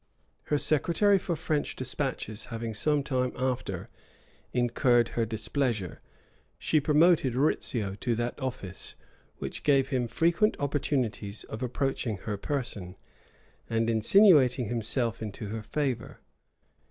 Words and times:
Her 0.45 0.57
secretary 0.57 1.19
for 1.19 1.35
French 1.35 1.75
despatches 1.75 2.45
having 2.45 2.73
some 2.73 3.03
time 3.03 3.33
after 3.37 3.87
incurred 4.51 5.09
her 5.09 5.27
displeasure, 5.27 6.01
she 6.57 6.79
promoted 6.79 7.35
Rizzio 7.35 7.93
to 7.93 8.15
that 8.15 8.39
office, 8.39 8.95
which 9.37 9.61
gave 9.61 9.89
him 9.89 10.07
frequent 10.07 10.57
opportunities 10.59 11.43
of 11.43 11.61
approaching 11.61 12.17
her 12.23 12.35
person, 12.35 12.95
and 13.69 13.91
insinuating 13.91 14.69
himself 14.69 15.21
into 15.21 15.49
her 15.49 15.61
favor. 15.61 16.19